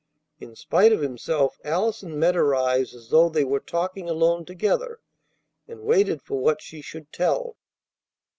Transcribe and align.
In 0.39 0.55
spite 0.55 0.91
of 0.91 1.01
himself 1.01 1.59
Allison 1.63 2.17
met 2.17 2.33
her 2.33 2.55
eyes 2.55 2.95
as 2.95 3.09
though 3.09 3.29
they 3.29 3.43
were 3.45 3.59
talking 3.59 4.09
alone 4.09 4.45
together, 4.45 4.99
and 5.67 5.81
waited 5.81 6.23
for 6.23 6.39
what 6.39 6.59
she 6.59 6.81
should 6.81 7.13
tell. 7.13 7.55